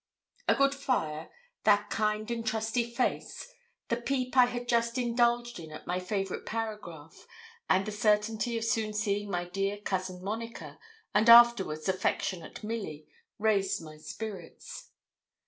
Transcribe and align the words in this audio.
A 0.47 0.55
good 0.55 0.73
fire, 0.73 1.29
that 1.63 1.91
kind 1.91 2.31
and 2.31 2.43
trusty 2.43 2.89
face, 2.91 3.53
the 3.89 3.97
peep 3.97 4.35
I 4.35 4.47
had 4.47 4.67
just 4.67 4.97
indulged 4.97 5.59
in 5.59 5.71
at 5.71 5.85
my 5.85 5.99
favourite 5.99 6.43
paragraph, 6.43 7.27
and 7.69 7.85
the 7.85 7.91
certainty 7.91 8.57
of 8.57 8.63
soon 8.63 8.93
seeing 8.93 9.29
my 9.29 9.45
dear 9.45 9.77
cousin 9.77 10.23
Monica, 10.23 10.79
and 11.13 11.29
afterwards 11.29 11.87
affectionate 11.87 12.63
Milly, 12.63 13.05
raised 13.37 13.83
my 13.83 13.97
spirits. 13.97 14.89